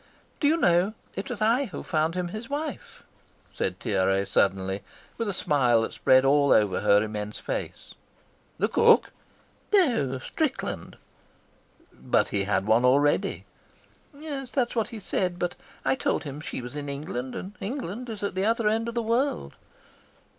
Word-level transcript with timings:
"Do 0.39 0.47
you 0.47 0.57
know, 0.57 0.95
it 1.15 1.29
was 1.29 1.41
I 1.43 1.65
who 1.65 1.83
found 1.83 2.15
him 2.15 2.29
his 2.29 2.49
wife?" 2.49 3.03
said 3.51 3.79
Tiare 3.79 4.25
suddenly, 4.25 4.81
with 5.19 5.29
a 5.29 5.31
smile 5.31 5.83
that 5.83 5.93
spread 5.93 6.25
all 6.25 6.51
over 6.51 6.81
her 6.81 7.03
immense 7.03 7.39
face. 7.39 7.93
"The 8.57 8.67
cook?" 8.67 9.11
"No, 9.71 10.17
Strickland." 10.17 10.97
"But 11.93 12.29
he 12.29 12.45
had 12.45 12.65
one 12.65 12.83
already." 12.83 13.45
"That 14.15 14.67
is 14.69 14.75
what 14.75 14.87
he 14.87 14.99
said, 14.99 15.37
but 15.37 15.53
I 15.85 15.93
told 15.93 16.23
him 16.23 16.41
she 16.41 16.63
was 16.63 16.75
in 16.75 16.89
England, 16.89 17.35
and 17.35 17.53
England 17.61 18.09
is 18.09 18.23
at 18.23 18.33
the 18.33 18.45
other 18.45 18.67
end 18.67 18.89
of 18.89 18.95
the 18.95 19.03
world." 19.03 19.55